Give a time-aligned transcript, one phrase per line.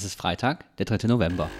[0.00, 1.08] Es ist Freitag, der 3.
[1.08, 1.50] November.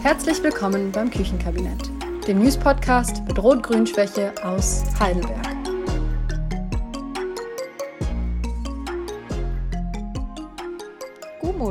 [0.00, 1.90] Herzlich willkommen beim Küchenkabinett,
[2.24, 5.44] dem News-Podcast mit Rot-Grün-Schwäche aus Heidelberg.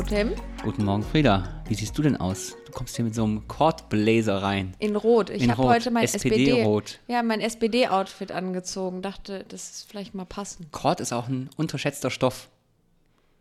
[0.09, 0.33] Tim.
[0.61, 1.59] Guten Morgen, Frieda.
[1.70, 2.55] Wie siehst du denn aus?
[2.65, 4.73] Du kommst hier mit so einem Kordblazer rein.
[4.79, 5.29] In Rot.
[5.29, 5.71] Ich habe Rot.
[5.71, 6.99] heute mein SPD, SPD-Rot.
[7.07, 9.03] Ja, mein SPD-Outfit angezogen.
[9.03, 10.71] Dachte, das ist vielleicht mal passend.
[10.71, 12.49] Kord ist auch ein unterschätzter Stoff.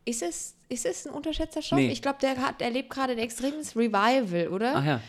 [0.05, 1.79] Ist es, ist es ein unterschätzter Stoff?
[1.79, 1.89] Nee.
[1.91, 4.75] Ich glaube, der hat, erlebt gerade ein extremes Revival, oder?
[4.77, 5.01] Ach ja.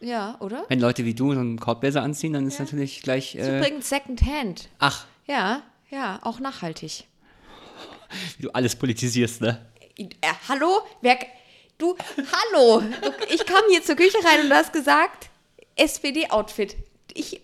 [0.00, 0.64] Ja, oder?
[0.68, 3.34] Wenn Leute wie du so einen Kordblazer anziehen, dann ist natürlich gleich.
[3.34, 4.68] Ist Äh, übrigens Secondhand.
[4.78, 7.04] ach, Ja, ja, auch nachhaltig.
[8.36, 9.66] wie du alles politisierst, ne?
[9.96, 10.06] Äh,
[10.48, 10.82] hallo?
[11.00, 11.18] Wer,
[11.78, 11.96] du,
[12.52, 12.82] hallo!
[13.30, 15.30] Ich kam hier zur Küche rein und du hast gesagt,
[15.76, 16.76] SPD-Outfit.
[17.14, 17.40] Ich,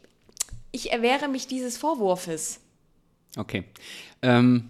[0.73, 2.61] ich erwehre mich dieses Vorwurfs.
[3.37, 3.65] Okay.
[4.23, 4.69] Ähm,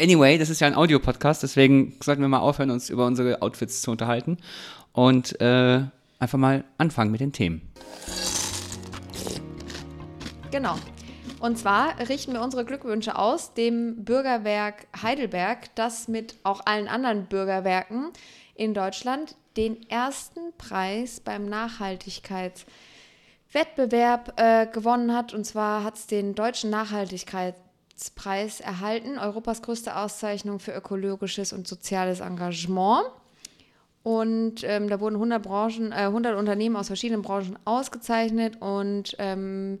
[0.00, 3.82] anyway, das ist ja ein Audiopodcast, deswegen sollten wir mal aufhören, uns über unsere Outfits
[3.82, 4.38] zu unterhalten
[4.92, 5.82] und äh,
[6.18, 7.62] einfach mal anfangen mit den Themen.
[10.50, 10.78] Genau.
[11.40, 17.26] Und zwar richten wir unsere Glückwünsche aus dem Bürgerwerk Heidelberg, das mit auch allen anderen
[17.26, 18.10] Bürgerwerken
[18.58, 25.32] in Deutschland den ersten Preis beim Nachhaltigkeitswettbewerb äh, gewonnen hat.
[25.32, 32.20] Und zwar hat es den Deutschen Nachhaltigkeitspreis erhalten, Europas größte Auszeichnung für ökologisches und soziales
[32.20, 33.04] Engagement.
[34.02, 39.80] Und ähm, da wurden 100, Branchen, äh, 100 Unternehmen aus verschiedenen Branchen ausgezeichnet und ähm,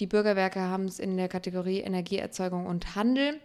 [0.00, 3.40] die Bürgerwerke haben es in der Kategorie Energieerzeugung und Handel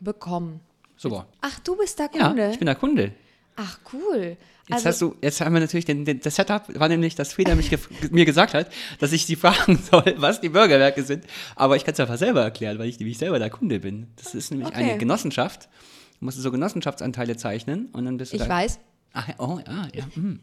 [0.00, 0.60] bekommen.
[0.96, 1.26] Super.
[1.40, 2.50] Ach, du bist da Ja, Kunde?
[2.50, 3.12] ich bin der Kunde.
[3.56, 4.36] Ach, cool.
[4.68, 7.32] Jetzt Also, hast du, jetzt haben wir natürlich den, den, das Setup war nämlich, dass
[7.32, 7.70] Frieda mich
[8.10, 11.24] mir gesagt hat, dass ich sie fragen soll, was die Bürgerwerke sind.
[11.56, 14.08] Aber ich kann es einfach selber erklären, weil ich nämlich selber der Kunde bin.
[14.16, 14.76] Das ist nämlich Okay.
[14.90, 15.68] eine Genossenschaft.
[16.20, 18.48] Du musst so Genossenschaftsanteile zeichnen und dann bist du ich da.
[18.48, 18.78] weiß.
[19.14, 20.04] Ach, ja, oh, ja, ja.
[20.14, 20.40] hm.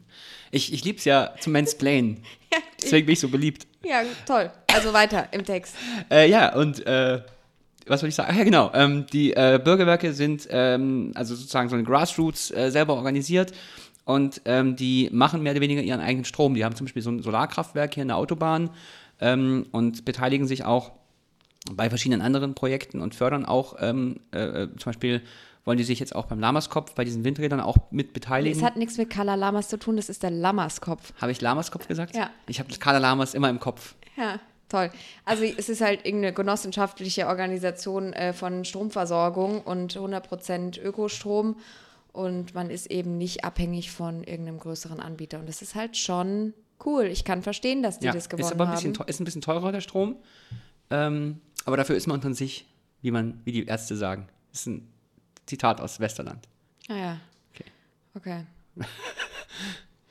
[0.52, 2.22] Ich, ich lieb's ja zum Mansplainen.
[2.82, 3.66] Deswegen bin ich so beliebt.
[3.82, 4.52] Ja, toll.
[4.72, 5.74] Also weiter im Text.
[6.10, 7.22] Äh, ja, und äh,
[7.86, 8.34] was soll ich sagen?
[8.38, 8.70] Ja, genau.
[8.74, 13.52] Ähm, die äh, Bürgerwerke sind ähm, also sozusagen so eine Grassroots äh, selber organisiert
[14.04, 16.54] und ähm, die machen mehr oder weniger ihren eigenen Strom.
[16.54, 18.70] Die haben zum Beispiel so ein Solarkraftwerk hier in der Autobahn
[19.20, 20.92] ähm, und beteiligen sich auch
[21.70, 25.22] bei verschiedenen anderen Projekten und fördern auch ähm, äh, zum Beispiel
[25.64, 28.56] wollen die sich jetzt auch beim Lamaskopf bei diesen Windrädern auch mit beteiligen.
[28.56, 31.12] Es hat nichts mit Kala Lamas zu tun, das ist der Lammerskopf.
[31.20, 32.16] Habe ich Lamaskopf gesagt?
[32.16, 32.30] Ja.
[32.46, 33.94] Ich habe Kala Lamas immer im Kopf.
[34.16, 34.90] Ja, toll.
[35.24, 41.56] Also es ist halt irgendeine genossenschaftliche Organisation äh, von Stromversorgung und 100% Ökostrom
[42.12, 46.54] und man ist eben nicht abhängig von irgendeinem größeren Anbieter und das ist halt schon
[46.84, 47.04] cool.
[47.04, 49.08] Ich kann verstehen, dass die ja, das gewonnen ist aber ein bisschen, haben.
[49.08, 50.16] ist ein bisschen teurer, der Strom.
[50.88, 52.66] Ähm, aber dafür ist man unter sich,
[53.02, 54.28] wie, man, wie die Ärzte sagen.
[54.50, 54.88] Das ist ein
[55.46, 56.48] Zitat aus Westerland.
[56.88, 57.20] Ah ja.
[57.52, 57.64] Okay.
[58.14, 58.46] Okay.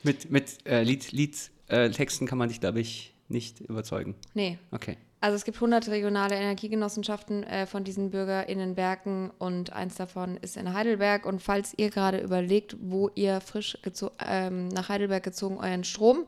[0.03, 4.16] Mit, mit äh, Lied, Lied, äh, Texten kann man dich, glaube ich, nicht überzeugen.
[4.34, 4.97] Nee, Okay.
[5.22, 10.73] Also es gibt 100 regionale Energiegenossenschaften äh, von diesen BürgerInnenwerken und eins davon ist in
[10.73, 11.25] Heidelberg.
[11.25, 13.78] Und falls ihr gerade überlegt, wo ihr frisch
[14.25, 16.25] ähm, nach Heidelberg gezogen euren Strom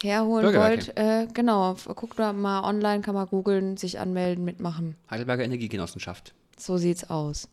[0.00, 4.94] herholen wollt, äh, genau, guckt da mal online, kann man googeln, sich anmelden, mitmachen.
[5.10, 6.32] Heidelberger Energiegenossenschaft.
[6.56, 7.48] So sieht's aus.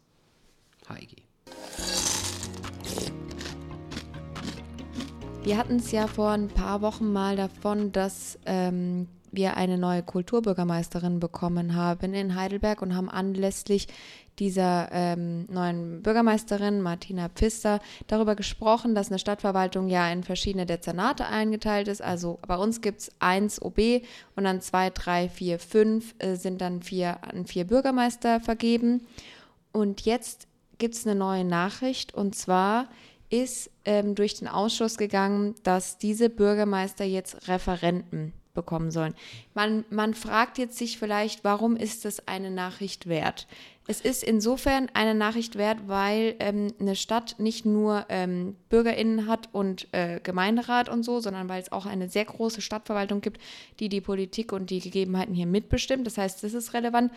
[0.88, 1.24] HEG.
[5.46, 10.02] Wir hatten es ja vor ein paar Wochen mal davon, dass ähm, wir eine neue
[10.02, 13.88] Kulturbürgermeisterin bekommen haben in Heidelberg und haben anlässlich
[14.40, 21.28] dieser ähm, neuen Bürgermeisterin, Martina Pfister, darüber gesprochen, dass eine Stadtverwaltung ja in verschiedene Dezernate
[21.28, 22.02] eingeteilt ist.
[22.02, 24.02] Also bei uns gibt es eins OB
[24.36, 29.06] und dann zwei, drei, vier, fünf äh, sind dann vier an vier Bürgermeister vergeben.
[29.72, 30.48] Und jetzt
[30.80, 32.88] gibt es eine neue Nachricht und zwar
[33.42, 39.14] ist ähm, durch den Ausschuss gegangen, dass diese Bürgermeister jetzt Referenten bekommen sollen.
[39.54, 43.48] Man, man fragt jetzt sich vielleicht, warum ist das eine Nachricht wert?
[43.88, 49.50] Es ist insofern eine Nachricht wert, weil ähm, eine Stadt nicht nur ähm, BürgerInnen hat
[49.52, 53.40] und äh, Gemeinderat und so, sondern weil es auch eine sehr große Stadtverwaltung gibt,
[53.80, 56.08] die die Politik und die Gegebenheiten hier mitbestimmt.
[56.08, 57.12] Das heißt, das ist relevant.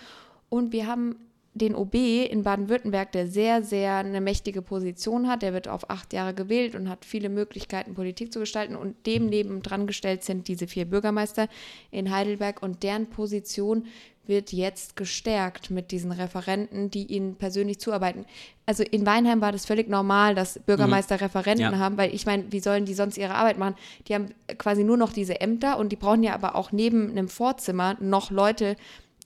[0.50, 1.17] Und wir haben
[1.58, 5.43] den OB in Baden-Württemberg, der sehr, sehr eine mächtige Position hat.
[5.43, 8.76] Der wird auf acht Jahre gewählt und hat viele Möglichkeiten, Politik zu gestalten.
[8.76, 11.49] Und dem neben dran gestellt sind diese vier Bürgermeister
[11.90, 13.87] in Heidelberg und deren Position
[14.28, 18.26] wird jetzt gestärkt mit diesen Referenten, die ihnen persönlich zuarbeiten.
[18.66, 21.78] Also in Weinheim war das völlig normal, dass Bürgermeister Referenten Ja.
[21.78, 23.75] haben, weil ich meine, wie sollen die sonst ihre Arbeit machen?
[24.06, 24.26] Die haben
[24.58, 28.31] quasi nur noch diese Ämter und die brauchen ja aber auch neben einem Vorzimmer noch
[28.31, 28.76] Leute,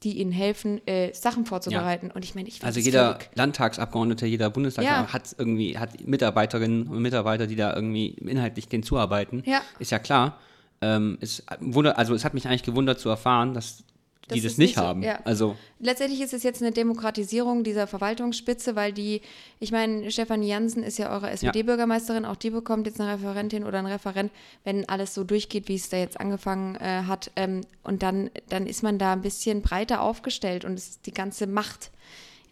[0.03, 2.11] die ihnen helfen, äh, Sachen vorzubereiten.
[2.11, 5.07] Und ich meine, ich Also jeder völlig- Landtagsabgeordnete, jeder Bundestag Ja.
[5.13, 9.43] hat irgendwie hat Mitarbeiterinnen und Mitarbeiter, die da irgendwie inhaltlich denen zuarbeiten.
[9.47, 9.61] Ja.
[9.79, 10.39] Ist ja klar.
[10.81, 13.85] Ähm, es, wunder, also es hat mich eigentlich gewundert zu erfahren, dass
[14.31, 15.03] die Das das ist nicht nicht so, haben.
[15.03, 15.19] ja.
[15.25, 19.21] Also Letztendlich ist es jetzt eine Demokratisierung dieser Verwaltungsspitze, weil die,
[19.59, 23.79] ich meine, Stefanie Jansen ist ja eure SPD-Bürgermeisterin, auch die bekommt jetzt eine Referentin oder
[23.79, 24.31] einen Referent,
[24.63, 27.33] wenn alles so durchgeht, wie es da jetzt angefangen äh, hat.
[27.35, 31.13] Ähm, und dann, dann ist man da ein bisschen breiter aufgestellt und es ist die
[31.13, 31.91] ganze Macht,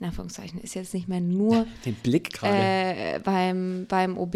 [0.00, 2.56] in Anführungszeichen, ist jetzt nicht mehr nur den Blick gerade.
[2.56, 4.34] äh, beim, beim OB.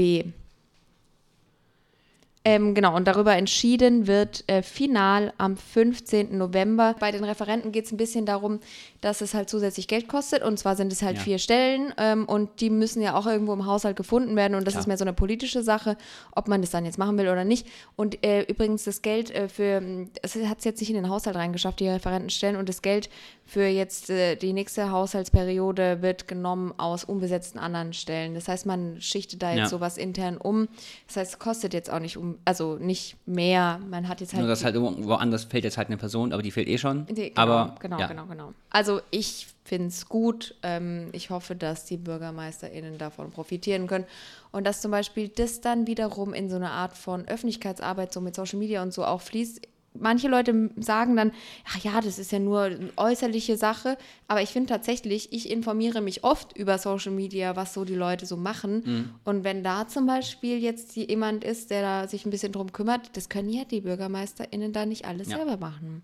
[2.46, 6.36] Ähm, genau, und darüber entschieden wird äh, final am 15.
[6.36, 6.94] November.
[7.00, 8.60] Bei den Referenten geht es ein bisschen darum,
[9.00, 10.42] dass es halt zusätzlich Geld kostet.
[10.42, 11.22] Und zwar sind es halt Ja.
[11.22, 14.54] vier Stellen ähm, und die müssen ja auch irgendwo im Haushalt gefunden werden.
[14.56, 14.80] Und das Klar.
[14.82, 15.96] ist mehr so eine politische Sache,
[16.36, 17.66] ob man das dann jetzt machen will oder nicht.
[17.96, 19.82] Und äh, übrigens das Geld äh, für,
[20.20, 22.56] es hat es jetzt nicht in den Haushalt reingeschafft, die Referentenstellen.
[22.56, 23.08] Und das Geld
[23.46, 28.34] für jetzt äh, die nächste Haushaltsperiode wird genommen aus unbesetzten anderen Stellen.
[28.34, 29.68] Das heißt, man schichtet da jetzt Ja.
[29.68, 30.68] sowas intern um.
[31.06, 33.80] Das heißt, es kostet jetzt auch nicht um, also nicht mehr.
[33.90, 34.40] Man hat jetzt halt.
[34.40, 37.06] Nur dass halt irgendwo- woanders fehlt jetzt halt eine Person, aber die fehlt eh schon.
[37.06, 38.06] die- genau, aber genau, ja.
[38.06, 38.52] genau, genau.
[38.70, 40.54] Also ich finde es gut.
[40.62, 44.04] Ähm, ich hoffe, dass die BürgermeisterInnen davon profitieren können.
[44.52, 48.34] Und dass zum Beispiel das dann wiederum in so eine Art von Öffentlichkeitsarbeit, so mit
[48.34, 49.60] Social Media und so auch fließt.
[49.96, 51.30] Manche Leute sagen dann,
[51.68, 53.96] ach ja, das ist ja nur eine äußerliche Sache.
[54.26, 58.26] Aber ich finde tatsächlich, ich informiere mich oft über Social Media, was so die Leute
[58.26, 58.82] so machen.
[58.84, 59.10] Mhm.
[59.24, 63.16] Und wenn da zum Beispiel jetzt jemand ist, der da sich ein bisschen drum kümmert,
[63.16, 65.36] das können ja die BürgermeisterInnen da nicht alles Ja.
[65.36, 66.02] selber machen.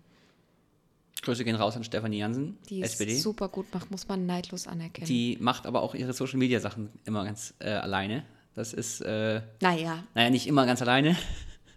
[1.21, 3.15] Grüße gehen raus an Stefanie Jansen, Die es SPD.
[3.15, 5.05] super gut macht, muss man neidlos anerkennen.
[5.07, 8.23] Die macht aber auch ihre Social Media Sachen immer ganz äh, alleine.
[8.55, 11.15] Das ist, äh, naja, naja, nicht immer ganz alleine.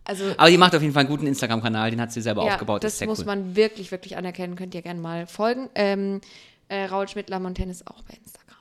[0.04, 2.52] Also Aber die macht auf jeden Fall einen guten Instagram-Kanal, den hat sie selber ja,
[2.52, 2.84] aufgebaut.
[2.84, 3.24] das muss cool.
[3.24, 4.54] man wirklich, wirklich anerkennen.
[4.56, 5.70] Könnt ihr gerne mal folgen.
[5.74, 6.20] Ähm,
[6.68, 8.58] äh, Raul Schmidt-Lamontaine ist auch bei Instagram.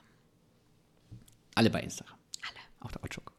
[1.54, 2.16] Alle bei Instagram.
[2.42, 2.60] Alle.
[2.80, 3.32] Auch der Otschuk.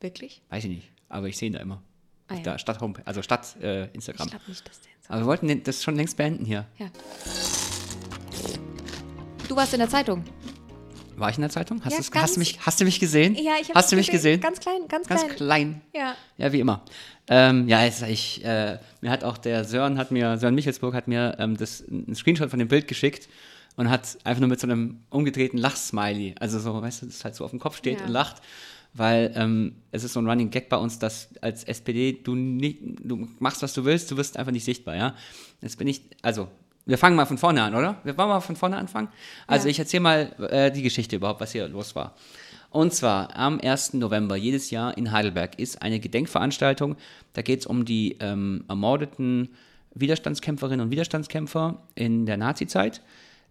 [0.00, 0.42] Wirklich?
[0.50, 1.82] Weiß ich nicht, aber ich sehe ihn da immer.
[2.28, 2.58] Ah, ja.
[2.58, 4.28] Stadt Home, also Stadt äh, Ich Instagram.
[4.28, 5.16] glaube nicht, dass der Instagram.
[5.16, 6.66] Aber wir wollten das schon längst beenden hier.
[6.78, 6.88] Ja.
[9.48, 10.24] Du warst in der Zeitung.
[11.16, 11.80] War ich in der Zeitung?
[11.84, 13.34] Hast, Ja, ganz- hast, du, mich, hast du mich gesehen?
[13.34, 14.40] Ja, ich habe Hast du mich gesehen?
[14.40, 15.36] Ganz klein, ganz, Ganz klein.
[15.36, 15.80] klein.
[15.94, 16.14] Ja.
[16.38, 16.82] Ja, wie immer.
[17.28, 21.08] Ähm, ja, jetzt, ich, äh, mir hat auch der Sören, hat mir, Sören Michelsburg hat
[21.08, 23.28] mir ähm, das, ein Screenshot von dem Bild geschickt
[23.76, 27.34] und hat einfach nur mit so einem umgedrehten Lachsmiley, also so, weißt du, das halt
[27.34, 28.06] so auf dem Kopf steht Ja.
[28.06, 28.42] und lacht,
[28.94, 32.78] weil ähm, es ist so ein Running Gag bei uns, dass als SPD du nicht,
[32.82, 35.14] du machst, was du willst, du wirst einfach nicht sichtbar, ja.
[35.62, 36.48] Jetzt bin ich, also,
[36.86, 37.96] wir fangen mal von vorne an, oder?
[38.04, 39.08] Wir wollen mal von vorne anfangen.
[39.46, 39.70] Also Ja.
[39.70, 42.14] ich erzähle mal äh, die Geschichte überhaupt, was hier los war.
[42.70, 43.94] Und zwar am 1.
[43.94, 46.96] November jedes Jahr in Heidelberg ist eine Gedenkveranstaltung.
[47.34, 49.50] Da geht es um die ähm, ermordeten
[49.94, 53.02] Widerstandskämpferinnen und Widerstandskämpfer in der Nazizeit,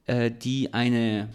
[0.07, 1.29] äh, die eine,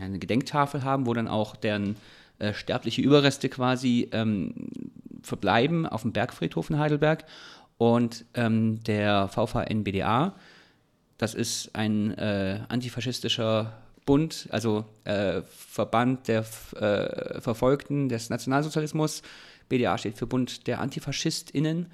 [0.00, 1.96] eine Gedenktafel haben, wo dann auch deren
[2.38, 4.54] äh, sterbliche Überreste quasi ähm,
[5.22, 7.24] verbleiben auf dem Bergfriedhof in Heidelberg.
[7.78, 10.34] Und ähm, der VVN-BDA,
[11.18, 13.72] das ist ein äh, antifaschistischer
[14.06, 16.44] Bund, also äh, Verband der
[16.76, 19.22] äh, Verfolgten des Nationalsozialismus.
[19.68, 21.86] BDA steht für Bund der AntifaschistInnen.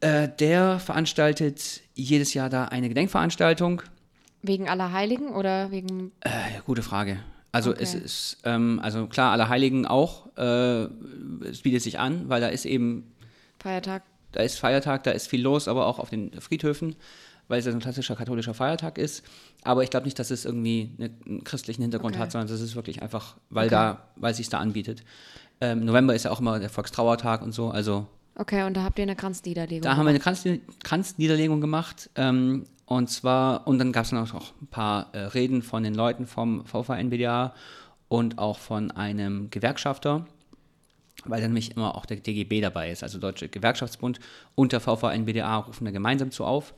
[0.00, 3.82] Äh, der veranstaltet jedes Jahr da eine Gedenkveranstaltung.
[4.42, 6.12] Wegen aller Heiligen oder wegen.
[6.20, 6.30] Äh,
[6.64, 7.18] gute Frage.
[7.52, 7.82] Also Okay.
[7.82, 10.28] es ist, ähm, also klar, Allerheiligen auch.
[10.38, 10.84] Äh,
[11.44, 13.12] es bietet sich an, weil da ist eben
[13.58, 14.04] Feiertag.
[14.32, 16.94] da ist Feiertag, da ist viel los, aber auch auf den Friedhöfen,
[17.50, 19.22] weil es ja so ein klassischer katholischer Feiertag ist.
[19.62, 22.22] Aber ich glaube nicht, dass es irgendwie eine, einen christlichen Hintergrund Okay.
[22.22, 23.74] hat, sondern das ist wirklich einfach, weil Okay.
[23.74, 25.02] da, weil es sich da anbietet.
[25.60, 28.98] Ähm, November ist ja auch immer der Volkstrauertag und so, also Okay, und da habt
[28.98, 29.82] ihr eine Kranzniederlegung.
[29.82, 30.44] da haben wir eine Kranz
[30.82, 32.08] Kranzniederlegung gemacht.
[32.14, 36.26] Ähm, und zwar, und dann gab es noch ein paar äh, Reden von den Leuten
[36.26, 37.52] vom VVN-BDA
[38.08, 40.26] und auch von einem Gewerkschafter,
[41.26, 44.18] weil dann nämlich immer auch der DGB dabei ist, also Deutsche Gewerkschaftsbund
[44.54, 46.72] und der VVN-BDA rufen da gemeinsam zu auf.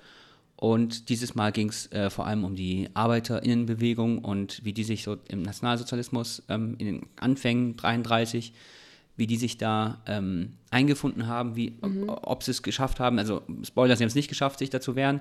[0.62, 5.02] Und dieses Mal ging es äh, vor allem um die ArbeiterInnenbewegung und wie die sich
[5.02, 8.52] so im Nationalsozialismus ähm, in den Anfängen 33
[9.16, 13.18] wie die sich da ähm, eingefunden haben, wie, ob, ob sie es geschafft haben.
[13.18, 15.20] Also Spoiler, sie haben es nicht geschafft, sich dazu wehren.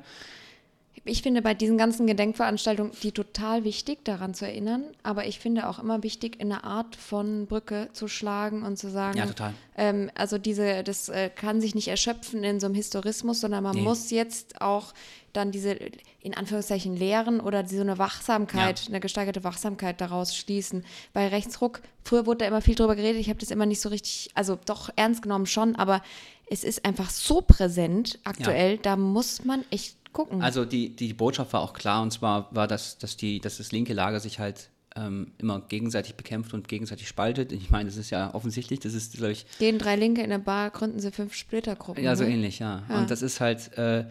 [1.04, 4.84] Ich finde bei diesen ganzen Gedenkveranstaltungen die total wichtig, daran zu erinnern.
[5.02, 8.90] Aber ich finde auch immer wichtig, in eine Art von Brücke zu schlagen und zu
[8.92, 9.54] sagen, Ja, total.
[9.78, 13.76] Ähm, also diese, das äh, kann sich nicht erschöpfen in so einem Historismus, sondern man
[13.78, 13.82] Nee.
[13.82, 14.94] muss jetzt auch
[15.34, 15.76] dann diese,
[16.20, 18.88] in Anführungszeichen, Lehren oder so eine Wachsamkeit, Ja.
[18.90, 20.86] eine gesteigerte Wachsamkeit daraus schließen.
[21.14, 23.90] Bei Rechtsruck, früher wurde da immer viel drüber geredet, ich habe das immer nicht so
[23.90, 26.04] richtig, also doch ernst genommen schon, aber
[26.48, 30.42] es ist einfach so präsent aktuell, da muss man echt gucken.
[30.42, 33.72] Also die, die Botschaft war auch klar und zwar war das, dass die, dass das
[33.72, 37.52] linke Lager sich halt ähm, immer gegenseitig bekämpft und gegenseitig spaltet.
[37.52, 40.38] Ich meine, das ist ja offensichtlich, das ist, glaube ich, Gehen drei Linke in der
[40.38, 42.04] Bar, gründen sie fünf Splittergruppen.
[42.04, 42.32] ja, so ne?
[42.32, 42.84] ähnlich, ja.
[42.90, 43.00] Ja.
[43.00, 44.06] Und das ist halt, äh,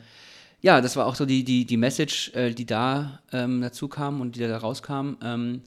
[0.62, 4.20] ja, das war auch so die, die, die Message, äh, die da ähm, dazu kam
[4.20, 5.16] und die da rauskam.
[5.22, 5.62] Ähm,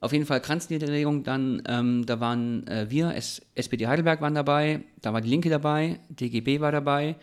[0.00, 4.82] auf jeden Fall Kranzniederlegung, dann, ähm, da waren äh, wir, S SPD Heidelberg waren dabei,
[5.00, 7.16] da war die Linke dabei, DGB war dabei,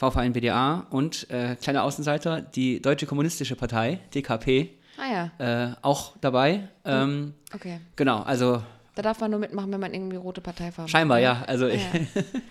[0.00, 6.12] VVN BDA und, äh, kleiner Außenseiter, die Deutsche Kommunistische Partei, DKP, Ah ja, äh, auch
[6.20, 6.68] dabei.
[6.84, 7.80] Ähm, okay.
[7.96, 8.62] Genau, also
[8.94, 11.22] Da darf man nur mitmachen, wenn man irgendwie rote Parteifarben scheinbar, hat.
[11.24, 11.42] ja.
[11.46, 11.78] Also Ja.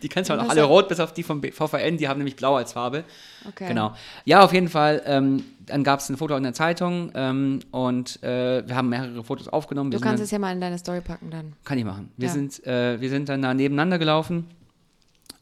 [0.01, 2.35] die kannst du Und auch alle rot, bis auf die vom VVN, die haben nämlich
[2.35, 3.03] blau als Farbe.
[3.47, 3.67] Okay.
[3.67, 3.93] Genau.
[4.25, 5.01] Ja, auf jeden Fall.
[5.05, 9.23] Ähm, dann gab es ein Foto in der Zeitung ähm, und äh, wir haben mehrere
[9.23, 9.91] Fotos aufgenommen.
[9.91, 11.53] Wir Du kannst dann, es ja mal in deine Story packen dann.
[11.65, 12.11] Kann ich machen.
[12.17, 12.33] Wir, Ja.
[12.33, 14.47] sind, äh, wir sind dann da nebeneinander gelaufen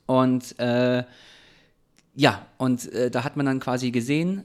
[0.08, 1.04] und äh,
[2.17, 4.43] ja, und äh, da hat man dann quasi gesehen,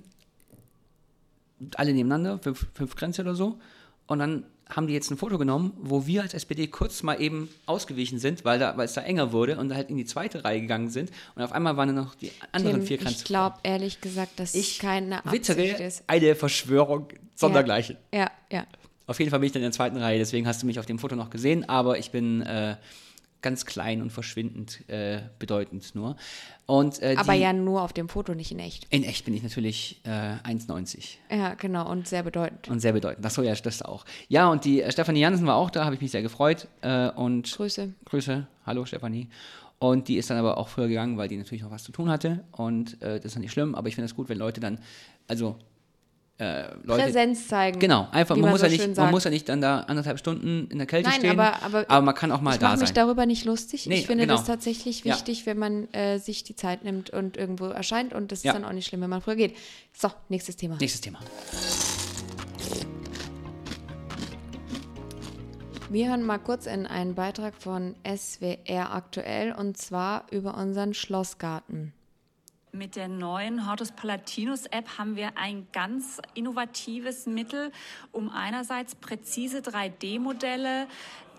[1.74, 3.58] alle nebeneinander, fünf, fünf Grenze oder so.
[4.06, 7.48] Und dann haben die jetzt ein Foto genommen, wo wir als SPD kurz mal eben
[7.64, 10.60] ausgewichen sind, weil, da, weil es da enger wurde und halt in die zweite Reihe
[10.60, 11.10] gegangen sind.
[11.34, 13.24] Und auf einmal waren dann noch die anderen Tim, vier ich Grenzen.
[13.24, 16.04] glaube ehrlich gesagt, dass Ich keine Absicht wittere ist.
[16.08, 17.96] eine Verschwörung sondergleichen.
[18.12, 18.66] Ja, ja.
[19.06, 20.86] Auf jeden Fall bin ich dann in der zweiten Reihe, deswegen hast du mich auf
[20.86, 22.76] dem Foto noch gesehen, aber ich bin äh,
[23.42, 26.16] ganz klein und verschwindend äh, bedeutend nur.
[26.66, 28.86] Und, äh, Aber die, ja nur auf dem Foto, nicht in echt.
[28.90, 30.08] In echt bin ich natürlich äh,
[30.48, 31.90] 1,90 Ja, genau.
[31.90, 32.68] Und sehr bedeutend.
[32.68, 33.26] und sehr bedeutend.
[33.26, 34.04] Ach so, ja, das auch.
[34.28, 36.68] Ja, und die äh, Stefanie Jansen war auch da, habe ich mich sehr gefreut.
[36.80, 37.92] Äh, und Grüße.
[38.06, 39.28] Grüße, hallo Stefanie.
[39.78, 42.08] Und die ist dann aber auch früher gegangen, weil die natürlich noch was zu tun
[42.08, 42.44] hatte.
[42.52, 44.78] Und äh, das ist dann nicht schlimm, aber ich finde es gut, wenn Leute dann,
[45.26, 45.56] also
[46.42, 47.04] äh, Leute.
[47.04, 47.78] Präsenz zeigen.
[47.78, 49.10] Genau, einfach, man, man muss so ja nicht, man sagt.
[49.12, 52.14] muss ja nicht dann da anderthalb Stunden in der Kälte Nein, stehen, aber- aber- man
[52.14, 52.94] kann auch mal ich da mache mich sein.
[52.94, 53.86] darüber nicht lustig.
[53.86, 54.36] Nee, ich finde genau.
[54.36, 55.14] das tatsächlich Ja.
[55.14, 58.12] wichtig, wenn man äh, sich die Zeit nimmt und irgendwo erscheint.
[58.12, 58.50] Und das Ja.
[58.52, 59.56] ist dann auch nicht schlimm, wenn man früher geht.
[59.92, 60.76] So, nächstes Thema.
[60.80, 61.18] Nächstes Thema.
[65.90, 71.92] Wir hören mal kurz in einen Beitrag von SWR aktuell und zwar über unseren Schlossgarten.
[72.74, 77.70] Mit der neuen Hortus Palatinus App haben wir ein ganz innovatives Mittel,
[78.12, 80.86] um einerseits präzise 3D-Modelle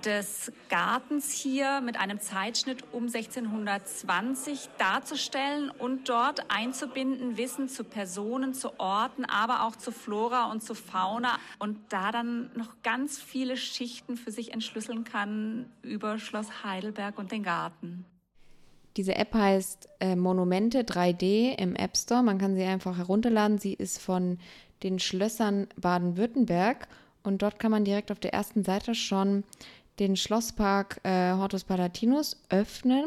[0.06, 8.54] des Gartens hier mit einem Zeitschnitt um 1620 darzustellen und dort einzubinden Wissen zu Personen,
[8.54, 13.58] zu Orten, aber auch zu Flora und zu Fauna und da dann noch ganz viele
[13.58, 18.06] Schichten für sich entschlüsseln kann über Schloss Heidelberg und den Garten.
[18.98, 22.24] Diese App heißt äh, Monumente 3D im App Store.
[22.24, 23.58] Man kann sie einfach herunterladen.
[23.58, 24.38] Sie ist von
[24.84, 26.88] den Schlössern Baden-Württemberg
[27.24, 29.44] und dort kann man direkt auf der ersten Seite schon
[30.00, 33.06] den Schlosspark äh, Hortus Palatinus öffnen.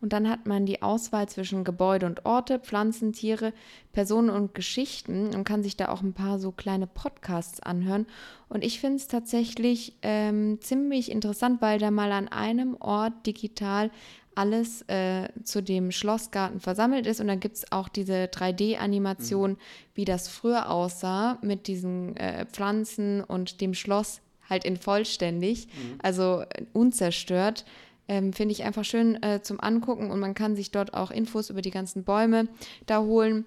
[0.00, 3.52] Und dann hat man die Auswahl zwischen Gebäude und Orte, Pflanzen, Tiere,
[3.92, 8.06] Personen und Geschichten und kann sich da auch ein paar so kleine Podcasts anhören.
[8.48, 13.90] Und ich finde es tatsächlich ähm, ziemlich interessant, weil da mal an einem Ort digital
[14.38, 17.20] alles äh, zu dem Schlossgarten versammelt ist.
[17.20, 19.56] Und dann gibt es auch diese 3D-Animation,
[19.94, 25.66] wie das früher aussah, mit diesen äh, Pflanzen und dem Schloss halt in vollständig,
[26.00, 27.64] also äh, unzerstört.
[28.06, 31.50] Ähm, Finde ich einfach schön äh, zum Angucken und man kann sich dort auch Infos
[31.50, 32.46] über die ganzen Bäume
[32.86, 33.44] da holen.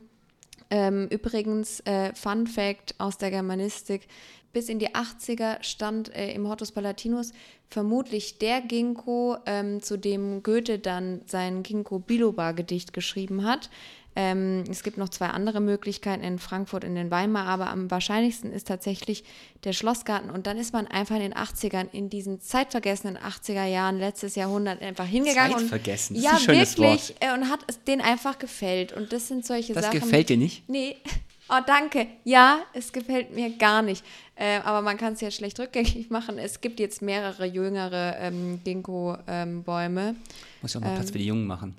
[0.69, 4.07] Ähm, übrigens, äh, Fun Fact aus der Germanistik:
[4.53, 7.31] Bis in die 80er stand äh, im Hortus Palatinus
[7.69, 13.69] vermutlich der Ginkgo, ähm, zu dem Goethe dann sein Ginkgo Biloba-Gedicht geschrieben hat.
[14.13, 18.51] Ähm, es gibt noch zwei andere Möglichkeiten in Frankfurt und in Weimar, aber am wahrscheinlichsten
[18.51, 19.23] ist tatsächlich
[19.63, 20.29] der Schlossgarten.
[20.29, 24.81] Und dann ist man einfach in den 80ern, in diesen zeitvergessenen 80er Jahren, letztes Jahrhundert,
[24.81, 25.57] einfach hingegangen.
[25.59, 27.15] Zeitvergessen, und, das ist ja, ein schönes wirklich.
[27.21, 28.91] äh, Und hat es denen einfach gefällt.
[28.91, 30.01] Und das sind solche Das Sachen.
[30.01, 30.67] gefällt dir nicht?
[30.67, 30.97] Nee.
[31.53, 32.07] Oh, danke.
[32.23, 34.05] Ja, es gefällt mir gar nicht.
[34.41, 36.39] Äh, aber man kann es ja schlecht rückgängig machen.
[36.39, 40.15] Es gibt jetzt mehrere jüngere ähm, Ginkgo-Bäume.
[40.63, 41.77] Muss ja auch mal Ähm, Platz für die Jungen machen.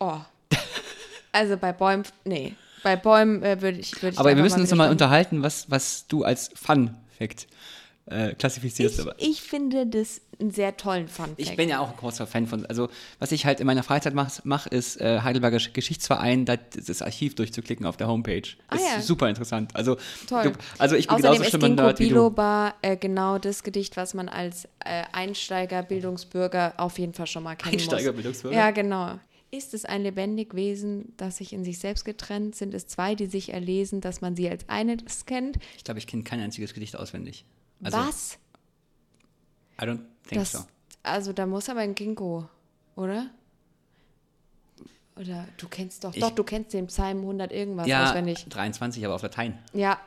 [0.00, 0.18] oh.
[1.34, 2.54] Also bei Bäumen, nee.
[2.82, 6.06] Bei Bäumen äh, würde ich, würd ich Aber wir müssen uns nochmal unterhalten, was, was
[6.08, 7.46] du als Fun-Fact
[8.06, 8.96] äh, klassifizierst.
[8.96, 12.26] Ich, aber ich finde das einen sehr tollen Fun ich bin ja auch ein großer
[12.26, 12.88] Fan von, also
[13.20, 17.36] was ich halt in meiner Freizeit mache, mach, ist äh, Heidelberger Geschichtsverein, da, das Archiv
[17.36, 18.42] durchzuklicken auf der Homepage.
[18.68, 19.00] Ah, ist ja.
[19.00, 19.74] super interessant.
[19.74, 20.44] Also, Toll.
[20.44, 22.14] Du, also ich bin Außerdem genauso ist schlimm ein Ginkgo Nerd wie du.
[22.14, 27.44] Biloba äh, genau das Gedicht, was man als äh, Einsteiger, Bildungsbürger auf jeden Fall schon
[27.44, 28.16] mal kennen Einsteiger, muss.
[28.16, 28.56] Bildungsbürger?
[28.56, 29.18] Ja, genau.
[29.52, 32.56] Ist es ein lebendig Wesen, das sich in sich selbst getrennt?
[32.56, 35.58] Sind es zwei, die sich erlesen, dass man sie als eines kennt?
[35.76, 37.44] Ich glaube, ich kenne kein einziges Gedicht auswendig.
[37.82, 38.38] Also, Was?
[39.80, 40.58] I don't think Das, so.
[41.02, 42.48] Also da muss aber ein Ginkgo,
[42.96, 43.30] oder?
[45.16, 48.46] Oder du kennst doch, Ich- doch, du kennst den Psalm 100 irgendwas Ja, auswendig.
[48.48, 49.58] 23, aber auf Latein.
[49.72, 50.00] Ja.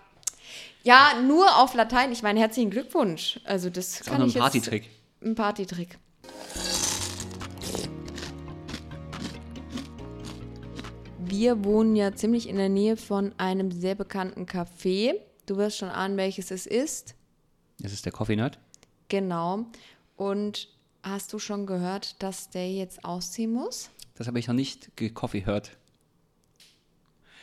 [0.84, 2.12] Ja, nur auf Latein.
[2.12, 3.40] Ich meine, herzlichen Glückwunsch.
[3.46, 4.90] Also das Ist auch kann nur ein ich jetzt- Partytrick.
[5.22, 5.98] Ein Partytrick.
[11.20, 15.14] Wir wohnen ja ziemlich in der Nähe von einem sehr bekannten Café.
[15.46, 17.15] Du wirst schon ahnen, welches es ist.
[17.80, 18.58] Das ist der Coffee Nut.
[19.10, 19.66] Genau.
[20.18, 20.70] Und
[21.04, 23.90] hast du schon gehört, dass der jetzt ausziehen muss?
[24.16, 25.72] Das habe ich noch nicht gecoffee hört.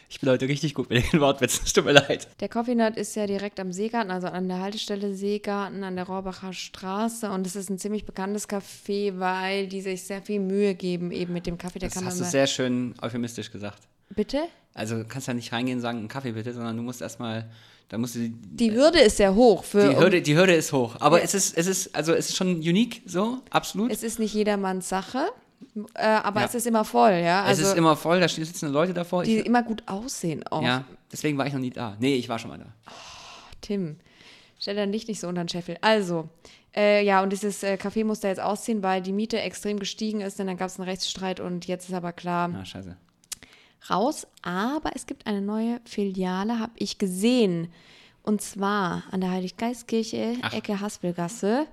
[0.08, 2.28] Ich bin heute richtig gut mit den Wortwitzen, es tut mir leid.
[2.40, 6.06] Der Coffee Nut ist ja direkt am Seegarten, also an der Haltestelle Seegarten an der
[6.06, 7.30] Rohrbacher Straße.
[7.30, 11.32] Und es ist ein ziemlich bekanntes Café, weil die sich sehr viel Mühe geben, eben
[11.32, 11.78] mit dem Kaffee.
[11.78, 13.88] Der Das hast du sehr schön euphemistisch gesagt.
[14.14, 14.38] Bitte?
[14.74, 17.50] Also du kannst ja nicht reingehen und sagen, einen Kaffee bitte, sondern du musst erstmal,
[17.88, 19.64] da musst du die, Die Hürde ist sehr hoch.
[19.64, 20.96] Für, die Hürde, die Hürde ist hoch.
[21.00, 23.90] Aber es ist, es ist, also es ist schon unique, so, absolut.
[23.90, 25.26] Es ist nicht jedermanns Sache,
[25.94, 26.46] äh, aber Ja.
[26.46, 27.42] es ist immer voll, ja.
[27.44, 29.24] Also es ist immer voll, da sitzen Leute davor.
[29.24, 30.62] die Ich, immer gut aussehen auch.
[30.62, 31.96] ja, deswegen war ich noch nie da.
[32.00, 32.66] Nee, ich war schon mal da.
[33.60, 33.96] Tim,
[34.58, 35.76] stell dein Licht nicht so unter den Scheffel.
[35.82, 36.28] Also,
[36.74, 40.38] äh, ja, und dieses äh, Café musste jetzt ausziehen, weil die Miete extrem gestiegen ist,
[40.38, 42.96] denn dann gab es einen Rechtsstreit und jetzt ist aber klar, Ah, scheiße.
[43.90, 44.26] Raus.
[44.42, 47.68] Aber es gibt eine neue Filiale, habe ich gesehen.
[48.22, 50.52] Und zwar an der Heiliggeistkirche, Ach.
[50.52, 51.66] Ecke Haspelgasse.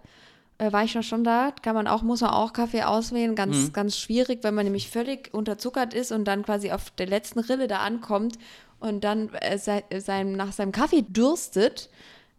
[0.57, 1.51] Äh, war ich noch schon da?
[1.61, 3.35] Kann man auch, muss man auch Kaffee auswählen.
[3.35, 3.73] Ganz, Mhm.
[3.73, 7.67] ganz schwierig, wenn man nämlich völlig unterzuckert ist und dann quasi auf der letzten Rille
[7.67, 8.37] da ankommt
[8.79, 11.89] und dann äh, sei, sein, nach seinem Kaffee dürstet.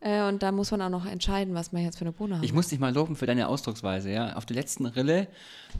[0.00, 2.45] Äh, und da muss man auch noch entscheiden, was man jetzt für eine Bohne hat.
[2.45, 4.35] Ich muss dich mal loben für deine Ausdrucksweise, ja.
[4.35, 5.28] Auf der letzten Rille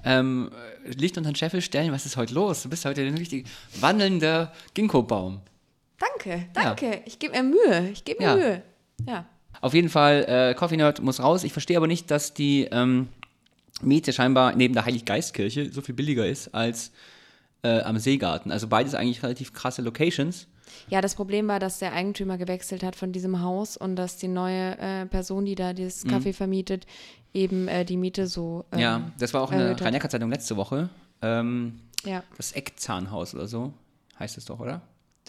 [0.04, 0.50] ähm,
[0.84, 2.62] Licht unter den Scheffel stellen, was ist heute los?
[2.62, 3.46] Du bist heute ein richtig
[3.80, 5.40] wandelnder Ginkgo-Baum.
[5.98, 7.02] danke, danke.
[7.06, 7.90] Ich gebe mir Mühe.
[7.90, 8.36] Ich gebe mir Ja.
[8.36, 8.62] Mühe.
[9.06, 9.24] Ja.
[9.62, 11.44] Auf jeden Fall, äh, Coffee Nerd muss raus.
[11.44, 13.08] Ich verstehe aber nicht, dass die ähm,
[13.82, 16.92] Miete scheinbar neben der Heiliggeistkirche so viel billiger ist als
[17.62, 18.52] äh, am Seegarten.
[18.52, 20.46] Also beides eigentlich relativ krasse Locations.
[20.90, 24.28] Ja, das Problem war, dass der Eigentümer gewechselt hat von diesem Haus und dass die
[24.28, 26.87] neue äh, Person, die da dieses Café vermietet,
[27.32, 28.64] eben äh, die Miete so.
[28.73, 29.87] Ähm, ja, das war auch in der erhöht hat.
[29.87, 30.88] Rhein-Neckar-Zeitung letzte Woche.
[31.23, 33.73] Ähm, Ja, das Eckzahnhaus oder so
[34.19, 34.82] heißt es doch, oder?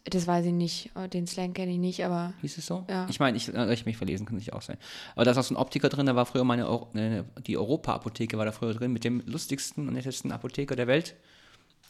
[0.06, 0.90] das weiß ich nicht.
[0.96, 2.84] Oh, Den Slang kenne ich nicht, aber Hieß es so?
[2.90, 3.06] Ja.
[3.08, 4.78] Ich meine, ich, äh, ich mich verlesen, kann nicht auch sein.
[5.16, 7.56] Aber da ist auch so ein Optiker drin, da war früher meine, Eu- ne, die
[7.56, 11.14] Europa-Apotheke war da früher drin, mit dem lustigsten und nettesten Apotheker der Welt.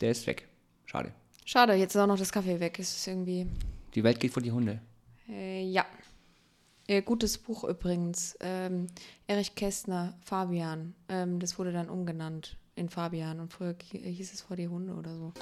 [0.02, 0.50] Der ist weg.
[0.86, 1.13] Schade.
[1.45, 2.80] schade, jetzt ist auch noch das Kaffee weg.
[2.80, 3.48] Es ist irgendwie.
[3.93, 4.80] Die Welt geht vor die Hunde.
[5.30, 5.86] Äh, ja.
[6.88, 8.38] Äh, gutes Buch übrigens.
[8.39, 8.88] Ähm,
[9.27, 10.93] Erich Kästner, Fabian.
[11.10, 15.15] Ähm, das wurde dann umgenannt in Fabian und früher hieß es vor die Hunde oder
[15.15, 15.34] so.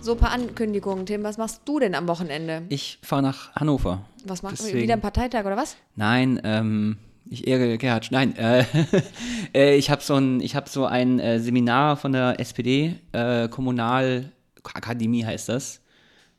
[0.00, 1.22] So, ein paar Ankündigungen, Tim.
[1.22, 2.62] Was machst du denn am Wochenende?
[2.68, 4.04] Ich fahre nach Hannover.
[4.24, 4.74] Was machst du?
[4.74, 5.76] Wieder ein Parteitag oder was?
[5.94, 6.98] Nein, ähm,
[7.30, 8.08] ich ehre Gerhard.
[8.10, 8.64] Nein, äh,
[9.54, 13.48] äh, ich habe so ein, ich habe so ein äh, Seminar von der SPD, äh,
[14.62, 15.80] Kommunalakademie heißt das.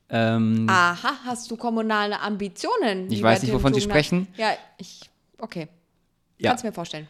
[0.10, 3.12] Ähm, Aha, hast du kommunale Ambitionen?
[3.12, 4.28] Ich weiß nicht, wovon Sie sprechen.
[4.38, 5.02] Ja, ich.
[5.40, 5.68] Okay.
[6.38, 7.08] ja, Kannst du mir vorstellen.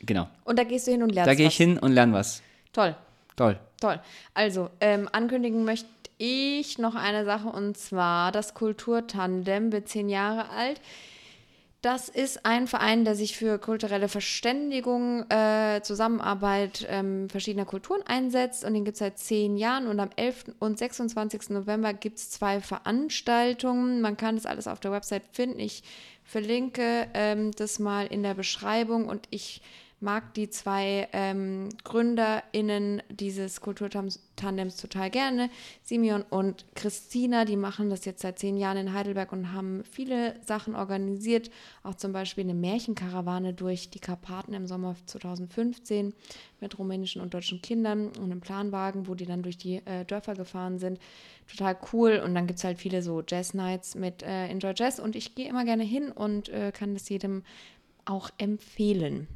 [0.00, 0.28] genau.
[0.44, 1.52] Und da gehst du hin und lernst Da gehe was.
[1.52, 2.42] ich hin und lerne was.
[2.72, 2.94] Toll.
[3.36, 3.58] Toll.
[3.80, 4.00] Toll.
[4.32, 5.86] Also, ähm, ankündigen möchte
[6.18, 10.80] ich noch eine Sache und zwar das Kulturtandem wird zehn Jahre alt.
[11.84, 18.64] Das ist ein Verein, der sich für kulturelle Verständigung, äh, Zusammenarbeit ähm, verschiedener Kulturen einsetzt
[18.64, 20.54] und den gibt es seit zehn Jahren und am 11.
[20.60, 21.50] und 26.
[21.50, 24.00] November gibt es zwei Veranstaltungen.
[24.00, 25.60] Man kann das alles auf der Website finden.
[25.60, 25.82] Ich
[26.22, 29.60] verlinke ähm, das mal in der Beschreibung und ich
[30.04, 35.48] mag die zwei ähm, GründerInnen dieses Kulturtandems total gerne.
[35.82, 40.38] Simeon und Christina, die machen das jetzt seit zehn Jahren in Heidelberg und haben viele
[40.44, 41.50] Sachen organisiert.
[41.82, 46.12] Auch zum Beispiel eine Märchenkarawane durch die Karpaten im Sommer 2015
[46.60, 50.34] mit rumänischen und deutschen Kindern und einem Planwagen, wo die dann durch die äh, Dörfer
[50.34, 50.98] gefahren sind.
[51.50, 52.22] Total cool.
[52.22, 54.98] Und dann gibt es halt viele so Jazz-Nights mit äh, Enjoy Jazz.
[54.98, 57.42] Und ich gehe immer gerne hin und äh, kann das jedem
[58.04, 59.28] auch empfehlen.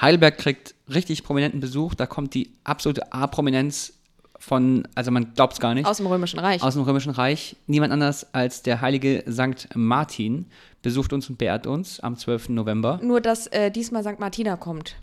[0.00, 1.94] Heidelberg kriegt richtig prominenten Besuch.
[1.94, 3.94] Da kommt die absolute A-Prominenz
[4.38, 6.62] von, also man glaubt es gar nicht, Aus dem Römischen Reich.
[6.62, 7.56] aus dem Römischen Reich.
[7.66, 10.46] Niemand anders als der heilige Sankt Martin
[10.82, 12.48] besucht uns und beehrt uns am 12.
[12.50, 12.98] November.
[13.02, 14.18] Nur, dass äh, diesmal St.
[14.18, 14.96] Martina kommt.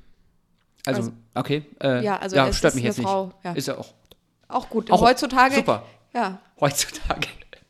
[0.87, 1.65] Also, Also- okay.
[1.83, 3.35] Äh, Ja, also ja, stört ist mich jetzt Frau, nicht.
[3.43, 3.51] ja.
[3.53, 3.93] Ist ja auch
[4.47, 4.89] Auch gut.
[4.89, 5.53] Auch heutzutage.
[5.55, 5.83] super.
[6.15, 6.39] Ja.
[6.59, 7.27] heutzutage.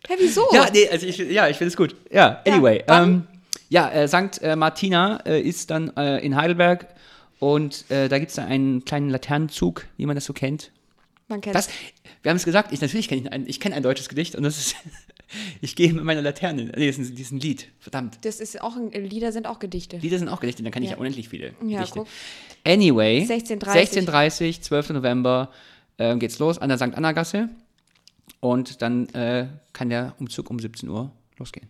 [0.08, 0.46] Hä, wieso?
[0.54, 1.94] Ja, nee, also ich, ja, ich finde es gut.
[2.10, 2.82] Ja, Ja, anyway.
[2.88, 3.04] wann?
[3.04, 3.28] ähm,
[3.68, 4.42] ja, äh, St.
[4.42, 6.88] Äh, Martina äh, ist dann äh, in Heidelberg
[7.40, 10.72] und äh, da gibt es dann einen kleinen Laternenzug, wie man das so kennt.
[11.28, 11.70] Man kennt Das,
[12.24, 14.44] wir haben es gesagt, ich natürlich kenne ich ein, ich kenn ein deutsches Gedicht und
[14.44, 14.76] das ist
[15.60, 16.72] Ich gehe mit meiner Laterne.
[16.78, 17.68] Nee, das ist ein, Lied.
[17.80, 18.18] Verdammt.
[18.22, 19.98] Das ist auch ein, Lieder sind auch Gedichte.
[19.98, 20.98] Lieder sind auch Gedichte, dann kann ich Ja.
[20.98, 22.00] unendlich viele Ja, Gedichte.
[22.00, 22.08] guck.
[22.66, 24.08] Anyway, 16.30.
[24.08, 24.90] 16.30, 12.
[24.92, 25.52] November
[25.98, 26.94] ähm, geht's los an der St.
[26.96, 27.50] Anna-Gasse.
[28.40, 31.68] Und dann äh, kann der Umzug um 17 Uhr losgehen.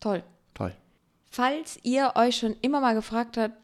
[0.00, 0.22] Toll.
[0.52, 0.74] Toll.
[1.30, 3.54] Falls ihr euch schon immer mal gefragt habt,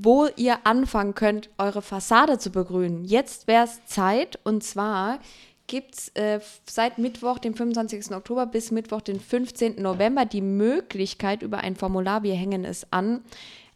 [0.00, 4.38] wo ihr anfangen könnt, eure Fassade zu begrünen, jetzt wäre es Zeit.
[4.44, 5.18] Und zwar
[5.66, 8.12] gibt es äh, seit Mittwoch, dem 25.
[8.12, 9.82] Oktober, bis Mittwoch, den 15.
[9.82, 13.22] November die Möglichkeit über ein Formular, wir hängen es an,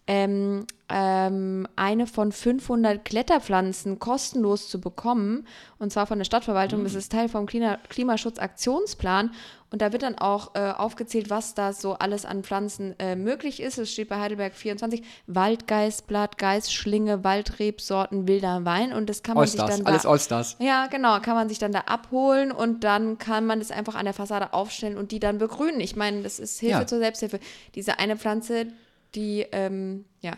[0.07, 5.47] ähm, ähm, eine von 500 Kletterpflanzen kostenlos zu bekommen.
[5.79, 6.85] Und zwar von der Stadtverwaltung.
[6.85, 9.31] Das ist Teil vom Klima Klimaschutzaktionsplan.
[9.73, 13.61] Und da wird dann auch äh, aufgezählt, was da so alles an Pflanzen äh, möglich
[13.61, 13.79] ist.
[13.79, 18.93] Es steht bei Heidelberg 24 Waldgeißblatt, Geißschlinge, Waldrebsorten, wilder Wein.
[18.93, 20.57] Und das kann man sich dann da alles Allstars.
[20.59, 24.05] ja, genau, kann man sich dann da abholen und dann kann man das einfach an
[24.05, 25.81] der Fassade aufstellen und die dann begrünen.
[25.81, 26.87] Ich meine, das ist Hilfe Ja.
[26.87, 27.41] zur Selbsthilfe.
[27.75, 28.67] Diese eine Pflanze,
[29.15, 30.33] die, ähm, ja,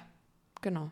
[0.62, 0.90] genau.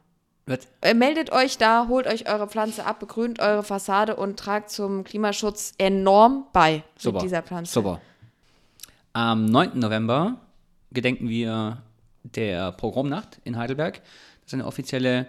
[0.80, 5.04] Äh, meldet euch da, holt euch eure Pflanze ab, begrünt eure Fassade und tragt zum
[5.04, 7.18] Klimaschutz enorm bei super.
[7.18, 7.72] mit dieser Pflanze.
[7.72, 8.00] Super.
[9.14, 9.78] Am 9.
[9.78, 10.38] November
[10.90, 11.82] gedenken wir
[12.22, 14.00] der Pogromnacht in Heidelberg.
[14.40, 15.26] Das ist eine offizielle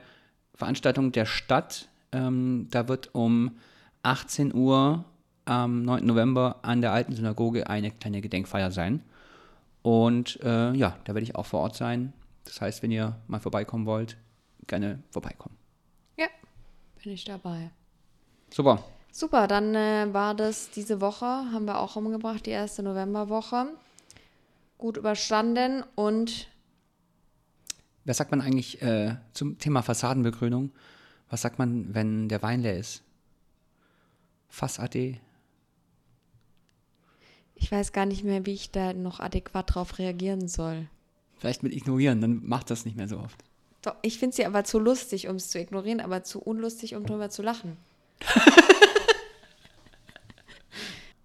[0.56, 1.90] Veranstaltung der Stadt.
[2.14, 3.58] Ähm, da wird um
[4.04, 5.04] 18 Uhr
[5.44, 6.06] am 9.
[6.06, 9.04] November an der alten Synagoge eine kleine Gedenkfeier sein.
[9.82, 12.14] Und äh, ja, da werde ich auch vor Ort sein.
[12.46, 14.16] Das heißt, wenn ihr mal vorbeikommen wollt,
[14.68, 15.58] gerne vorbeikommen.
[16.18, 16.28] Ja,
[17.04, 17.70] bin ich dabei.
[18.50, 18.82] Super.
[19.16, 23.68] Super, dann äh, war das diese Woche, haben wir auch umgebracht, die erste Novemberwoche.
[24.80, 26.48] Gut überstanden und
[28.06, 30.72] Was sagt man eigentlich äh, zum Thema Fassadenbegrünung?
[31.30, 33.04] Was sagt man, wenn der Wein leer ist?
[34.50, 35.22] Fass AD.
[37.54, 40.88] Ich weiß gar nicht mehr, wie ich da noch adäquat drauf reagieren soll.
[41.38, 43.44] Vielleicht mit ignorieren, dann macht das nicht mehr so oft.
[43.84, 47.06] Doch, ich finde sie aber zu lustig, um es zu ignorieren, aber zu unlustig, um
[47.06, 47.78] drüber zu lachen.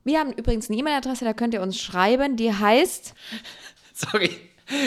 [0.05, 3.15] Wir haben übrigens eine E-Mail-Adresse, da könnt ihr uns schreiben, die heißt
[3.95, 4.31] Sorry.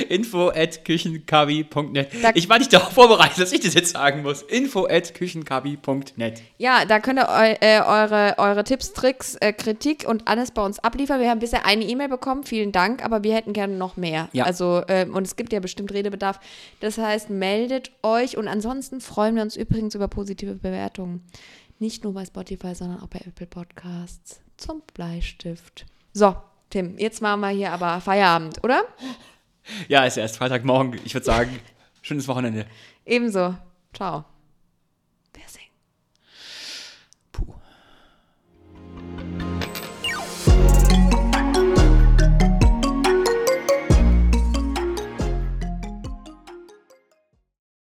[0.09, 2.09] Info at küchenkabi.net.
[2.35, 4.43] Ich war nicht darauf vorbereitet, dass ich das jetzt sagen muss.
[4.43, 6.41] Info at küchenkabi.net.
[6.57, 10.63] Ja, da könnt ihr eu äh, eure, eure Tipps, Tricks, äh, Kritik und alles bei
[10.63, 11.19] uns abliefern.
[11.19, 14.29] Wir haben bisher eine E-Mail bekommen, vielen Dank, aber wir hätten gerne noch mehr.
[14.33, 14.45] Ja.
[14.45, 16.39] Also, ähm, und es gibt ja bestimmt Redebedarf.
[16.79, 21.23] Das heißt, meldet euch und ansonsten freuen wir uns übrigens über positive Bewertungen.
[21.79, 24.41] Nicht nur bei Spotify, sondern auch bei Apple Podcasts.
[24.61, 25.87] Zum Bleistift.
[26.13, 26.35] So,
[26.69, 28.83] Tim, jetzt machen wir hier aber Feierabend, oder?
[29.87, 30.99] Ja, ist erst Freitagmorgen.
[31.03, 31.59] Ich würde sagen,
[32.03, 32.67] schönes Wochenende.
[33.03, 33.55] Ebenso.
[33.91, 34.25] Ciao.